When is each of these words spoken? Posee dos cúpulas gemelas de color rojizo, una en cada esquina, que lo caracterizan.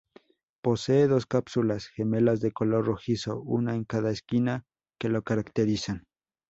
Posee 0.63 1.07
dos 1.07 1.27
cúpulas 1.27 1.85
gemelas 1.85 2.39
de 2.41 2.51
color 2.51 2.87
rojizo, 2.87 3.39
una 3.39 3.75
en 3.75 3.83
cada 3.83 4.09
esquina, 4.09 4.63
que 4.99 5.09
lo 5.09 5.21
caracterizan. 5.21 6.07